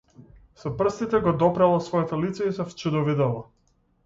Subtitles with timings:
[0.61, 3.45] Со прстите го допрело своето лице и се вчудовидело.